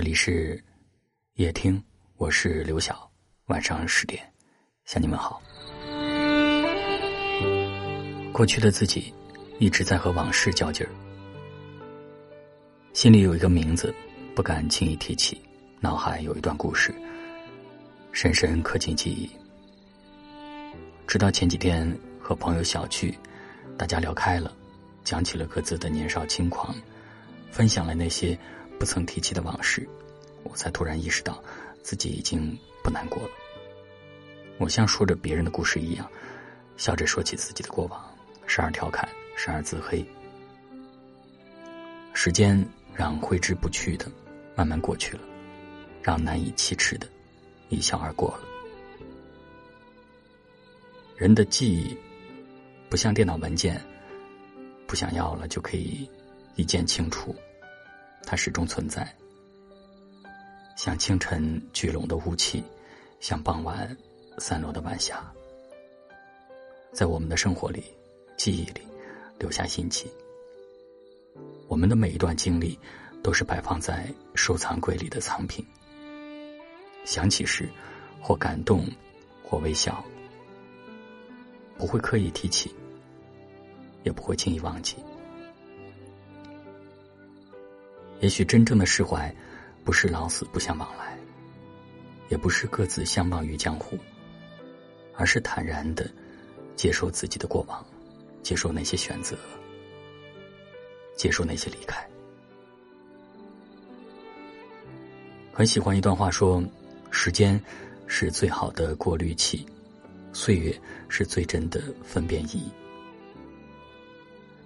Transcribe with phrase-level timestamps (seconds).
[0.00, 0.58] 这里是
[1.34, 1.78] 夜听，
[2.16, 3.06] 我是刘晓。
[3.48, 4.26] 晚上十点，
[4.86, 5.42] 向你们好。
[8.32, 9.12] 过去的自己
[9.58, 10.90] 一直在和往事较劲儿，
[12.94, 13.94] 心里有一个名字，
[14.34, 15.36] 不敢轻易提起；
[15.80, 16.94] 脑海有一段故事，
[18.10, 19.28] 深深刻进记忆。
[21.06, 23.14] 直到前几天和朋友小聚，
[23.76, 24.50] 大家聊开了，
[25.04, 26.74] 讲起了各自的年少轻狂，
[27.50, 28.38] 分享了那些
[28.80, 29.86] 不曾提起的往事，
[30.42, 31.44] 我才突然意识到
[31.82, 33.30] 自己已经不难过了。
[34.56, 36.10] 我像说着别人的故事一样，
[36.78, 38.02] 笑着说起自己的过往，
[38.46, 40.02] 时而调侃，时而自黑。
[42.14, 44.10] 时间让挥之不去的
[44.56, 45.22] 慢慢过去了，
[46.02, 47.06] 让难以启齿的
[47.68, 48.40] 一笑而过了。
[51.18, 51.94] 人的记忆
[52.88, 53.78] 不像电脑文件，
[54.86, 56.08] 不想要了就可以
[56.56, 57.36] 一键清除，
[58.24, 59.12] 它始终存在，
[60.76, 62.62] 像清晨聚拢的雾气，
[63.18, 63.96] 像傍晚
[64.38, 65.24] 散落的晚霞，
[66.92, 67.84] 在我们的生活里、
[68.36, 68.80] 记忆里
[69.38, 70.10] 留下印记。
[71.68, 72.78] 我们的每一段经历，
[73.22, 75.64] 都是摆放在收藏柜里的藏品。
[77.04, 77.68] 想起时，
[78.20, 78.84] 或感动，
[79.42, 80.04] 或微笑。
[81.78, 82.74] 不会刻意提起，
[84.02, 84.96] 也不会轻易忘记。
[88.20, 89.34] 也许真正的释怀，
[89.84, 91.18] 不是老死不相往来，
[92.28, 93.98] 也不是各自相忘于江湖，
[95.16, 96.08] 而是坦然的
[96.76, 97.84] 接受自己的过往，
[98.42, 99.36] 接受那些选择，
[101.16, 102.06] 接受那些离开。
[105.52, 106.62] 很喜欢一段话，说
[107.10, 107.58] ：“时间
[108.06, 109.66] 是最好的过滤器。”
[110.32, 112.70] 岁月是最真的分辨仪。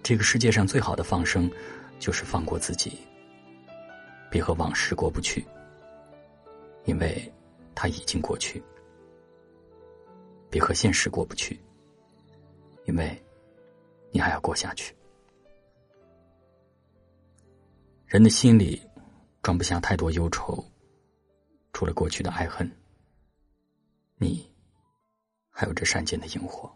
[0.02, 1.50] 这个世界上最好的放生，
[1.98, 2.98] 就是放过自己。
[4.34, 5.46] 别和往事过不去，
[6.86, 7.32] 因为
[7.72, 8.60] 它已经过去；
[10.50, 11.60] 别和现实过不去，
[12.84, 13.16] 因为
[14.10, 14.92] 你还要过下去。
[18.06, 18.82] 人的心里
[19.40, 20.64] 装不下太多忧愁，
[21.72, 22.68] 除了过去的爱恨，
[24.16, 24.52] 你。
[25.48, 26.68] 还有这山间的萤火，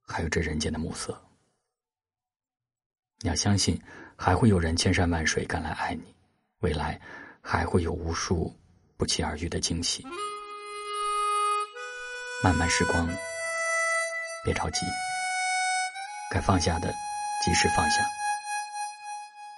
[0.00, 1.14] 还有这人间的暮色。
[3.26, 3.76] 你要相信，
[4.14, 6.14] 还会有人千山万水赶来爱你，
[6.60, 7.00] 未来
[7.42, 8.54] 还会有无数
[8.96, 10.06] 不期而遇的惊喜。
[12.40, 13.04] 漫漫时光，
[14.44, 14.86] 别着急，
[16.30, 16.94] 该放下的
[17.44, 18.06] 及时放下，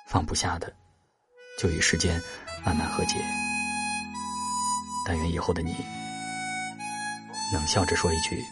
[0.06, 0.72] 放不下的
[1.58, 2.18] 就与时间
[2.64, 3.16] 慢慢和解。
[5.04, 5.76] 但愿以后的你。
[7.52, 8.42] 能笑着说一句：“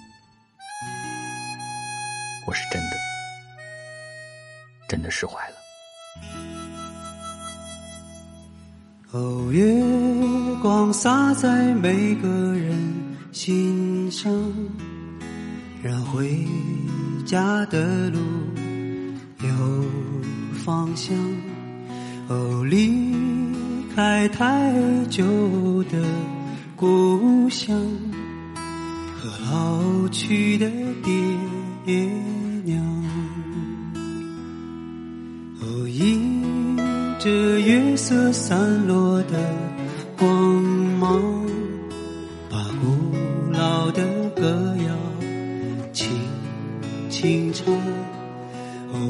[2.46, 2.96] 我是真的，
[4.88, 5.56] 真的释怀了。”
[9.12, 9.64] 哦，月
[10.60, 14.30] 光洒在每个人心上，
[15.82, 16.44] 让回
[17.24, 18.18] 家的路
[19.38, 19.84] 有
[20.64, 21.16] 方向。
[22.28, 23.14] 哦，离
[23.94, 24.74] 开太
[25.08, 25.24] 久
[25.84, 26.04] 的
[26.74, 27.80] 故乡。
[29.18, 30.68] 和老去的
[31.02, 31.12] 爹
[32.64, 32.95] 娘，
[37.26, 39.32] 着月色散落的
[40.16, 40.30] 光
[40.62, 41.20] 芒，
[42.48, 44.04] 把古老的
[44.36, 44.94] 歌谣
[45.92, 46.08] 轻
[47.10, 47.74] 轻唱。
[48.92, 49.00] 哦，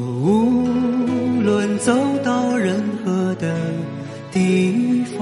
[1.37, 3.55] 无论走到任何的
[4.31, 5.19] 地方，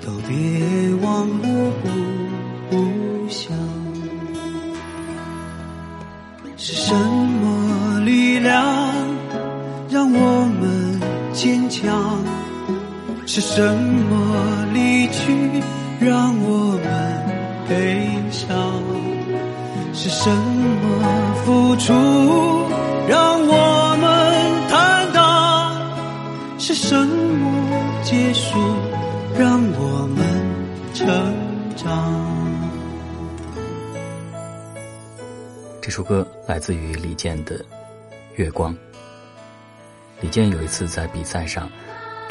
[0.00, 1.48] 都别忘了
[1.82, 2.21] 我。
[13.54, 15.62] 什么离去
[16.00, 18.48] 让我们悲伤？
[19.92, 21.92] 是什么付出
[23.06, 26.58] 让我们坦荡？
[26.58, 28.58] 是什么结束
[29.38, 30.24] 让我们
[30.94, 31.06] 成
[31.76, 32.10] 长？
[35.82, 37.58] 这首歌来自于李健的
[38.36, 38.72] 《月光》。
[40.22, 41.68] 李健有一次在比赛上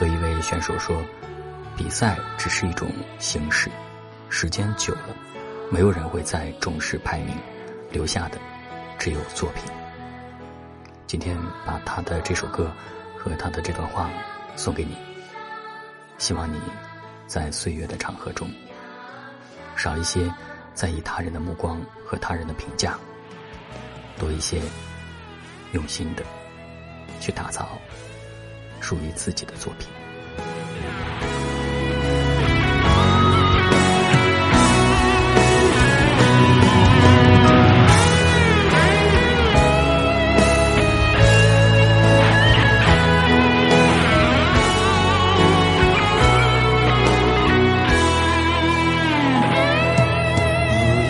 [0.02, 1.00] 对一位选手说
[1.78, 2.90] ：“比赛只是一种
[3.20, 3.70] 形式，
[4.32, 5.16] 时间久了，
[5.70, 7.38] 没有人会再重视排名，
[7.92, 8.40] 留下的
[8.98, 9.72] 只有作品。”
[11.06, 11.38] 今天
[11.68, 12.72] 把他的这首歌
[13.16, 14.10] 和他的这段话
[14.56, 14.98] 送给你，
[16.18, 16.60] 希望你
[17.28, 18.50] 在岁月的长河中
[19.76, 20.34] 少一些
[20.74, 22.98] 在意他人的目光和他人的评价。
[24.18, 24.60] 多一些
[25.74, 26.24] 用心的
[27.20, 27.70] 去打造
[28.82, 29.88] 属于自己的作品。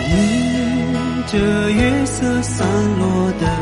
[0.08, 3.61] 迎着月色散落的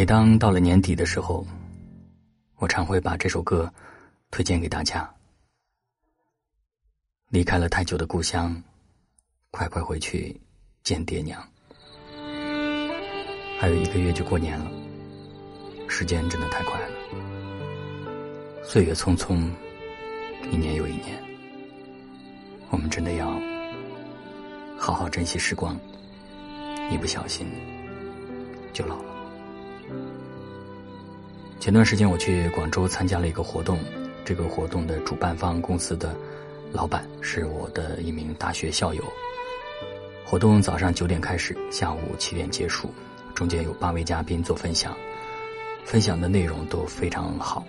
[0.00, 1.46] 每当到了年底的时候，
[2.56, 3.70] 我常会把这首歌
[4.30, 5.06] 推荐给大家。
[7.28, 8.62] 离开了太久的故乡，
[9.50, 10.40] 快快回去
[10.82, 11.46] 见爹娘。
[13.58, 14.70] 还有一个月就过年了，
[15.86, 16.96] 时间真的太快了，
[18.64, 19.50] 岁月匆匆，
[20.50, 21.22] 一年又一年。
[22.70, 23.38] 我们真的要
[24.78, 25.78] 好好珍惜时光，
[26.90, 27.46] 一不小心
[28.72, 29.19] 就老了。
[31.60, 33.78] 前段时间我去广州参加了一个活动，
[34.24, 36.16] 这个活动的主办方公司的
[36.72, 39.04] 老板是我的一名大学校友。
[40.24, 42.90] 活动早上九点开始，下午七点结束，
[43.34, 44.96] 中间有八位嘉宾做分享，
[45.84, 47.62] 分享的内容都非常好。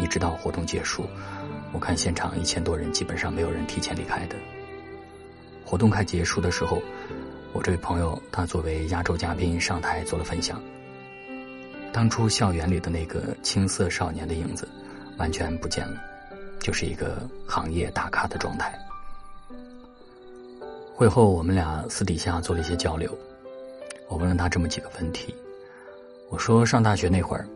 [0.00, 1.04] 一直到活动结束，
[1.70, 4.36] 我看现场一千多人，基本上没有人提前离开的。
[5.66, 6.80] 活动快结束的时候，
[7.52, 10.58] 我这位朋友他作为压轴嘉宾上台做了分享。
[11.94, 14.66] 当初校园里的那个青涩少年的影子，
[15.16, 16.02] 完全不见了，
[16.58, 18.76] 就是一个行业大咖的状态。
[20.92, 23.16] 会后，我们俩私底下做了一些交流，
[24.08, 25.32] 我问了他这么几个问题。
[26.30, 27.46] 我说，上大学那会儿，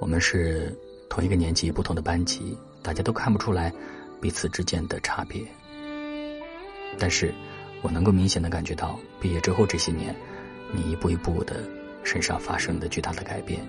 [0.00, 0.72] 我们是
[1.10, 3.72] 同一个年级、不同的班级，大家都看不出来
[4.20, 5.42] 彼此之间的差别。
[7.00, 7.34] 但是
[7.82, 10.14] 我能够明显的感觉到，毕业之后这些年，
[10.72, 11.56] 你一步一步的。
[12.06, 13.60] 身上发生的巨大的改变，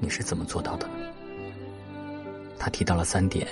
[0.00, 0.88] 你是怎么做到的？
[2.58, 3.46] 他提到了三点：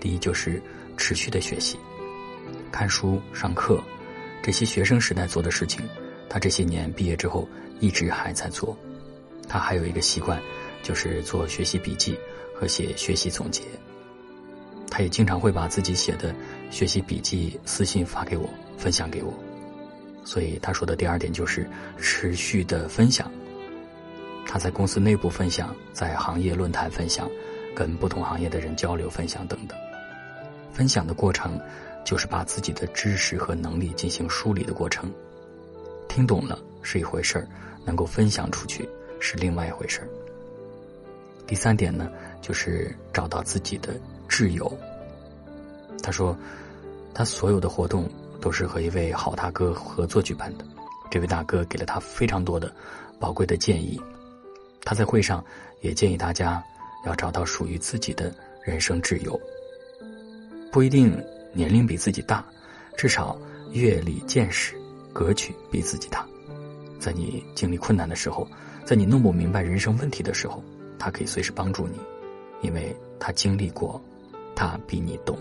[0.00, 0.60] 第一，就是
[0.96, 1.78] 持续的学习，
[2.72, 3.80] 看书、上课，
[4.42, 5.88] 这些学生时代做的事情，
[6.28, 8.76] 他这些年毕业之后一直还在做。
[9.48, 10.42] 他还有一个习惯，
[10.82, 12.18] 就是做学习笔记
[12.56, 13.62] 和写学习总结。
[14.90, 16.34] 他也经常会把自己写的
[16.68, 19.32] 学习笔记私信发给我，分享给我。
[20.24, 21.64] 所以他说的第二点就是
[21.96, 23.30] 持续的分享。
[24.46, 27.30] 他在公司内部分享，在行业论坛分享，
[27.74, 29.78] 跟不同行业的人交流分享等等。
[30.72, 31.58] 分享的过程，
[32.04, 35.10] 就是把自己的知识和能力进行梳理的过程。
[36.08, 37.48] 听懂了是一回事儿，
[37.84, 38.88] 能够分享出去
[39.20, 40.08] 是另外一回事儿。
[41.46, 43.94] 第三点呢，就是找到自己的
[44.28, 44.70] 挚友。
[46.02, 46.36] 他说，
[47.14, 48.08] 他所有的活动
[48.40, 50.64] 都是和一位好大哥合作举办的，
[51.10, 52.70] 这位大哥给了他非常多的
[53.18, 54.00] 宝贵的建议。
[54.84, 55.44] 他在会上
[55.80, 56.62] 也建议大家
[57.06, 58.34] 要找到属于自己的
[58.64, 59.40] 人生挚友。
[60.70, 61.16] 不一定
[61.52, 62.44] 年龄比自己大，
[62.96, 63.38] 至少
[63.72, 64.74] 阅历、见识、
[65.12, 66.26] 格局比自己大。
[66.98, 68.46] 在你经历困难的时候，
[68.84, 70.62] 在你弄不明白人生问题的时候，
[70.98, 71.98] 他可以随时帮助你，
[72.62, 74.00] 因为他经历过，
[74.54, 75.36] 他比你懂。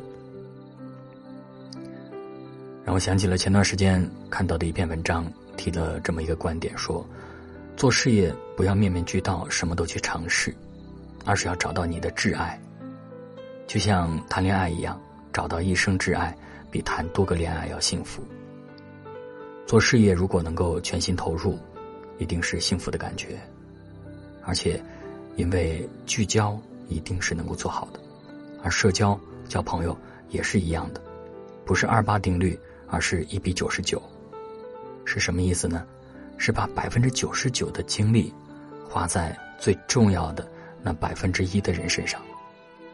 [2.83, 7.07] 让我想起了前段时间看到的一篇文章，提了这么一个观点：说，
[7.75, 10.53] 做事业不要面面俱到，什么都去尝试，
[11.25, 12.59] 而是要找到你的挚爱。
[13.67, 14.99] 就像谈恋爱一样，
[15.33, 16.37] 找到一生挚爱，
[16.69, 18.23] 比谈多个恋爱要幸福。
[19.65, 21.57] 做事业如果能够全心投入，
[22.17, 23.39] 一定是幸福的感觉。
[24.43, 24.83] 而且，
[25.35, 27.99] 因为聚焦一定是能够做好的，
[28.63, 29.97] 而社交交朋友
[30.29, 31.01] 也是一样的，
[31.65, 32.59] 不是二八定律。
[32.93, 34.03] 而是一比九十九，
[35.05, 35.87] 是什么意思呢？
[36.41, 38.33] 是把百分之九十九的精力
[38.89, 42.19] 花在最重要的那百分之一的人身上，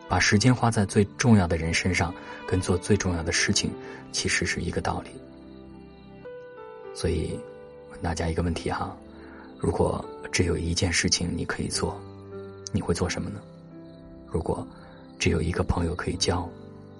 [0.10, 2.14] 把时间花在最重要的人身上，
[2.46, 3.72] 跟做最重要的事情
[4.12, 5.12] 其实是一个道理。
[6.94, 7.40] 所以，
[7.90, 8.94] 问大家一个问题哈：
[9.58, 11.98] 如果只有一件事情你可以做，
[12.74, 13.40] 你会做什么呢？
[14.30, 14.68] 如果
[15.18, 16.46] 只有一个朋友可以交，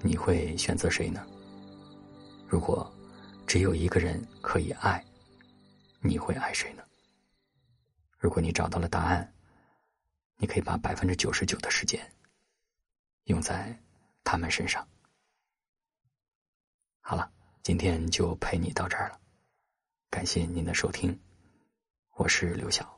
[0.02, 1.20] 你会选择谁呢？
[2.48, 2.90] 如果
[3.46, 5.04] 只有一个人可以爱，
[6.08, 6.84] 你会爱谁呢？
[8.18, 9.34] 如果你找到了答案，
[10.38, 12.12] 你可以把百分之九十九的时间
[13.26, 13.78] 用在
[14.24, 14.88] 他们身上。
[17.02, 19.20] 好了，今天就陪你到这儿了，
[20.10, 21.20] 感谢您的收听，
[22.16, 22.97] 我是刘晓。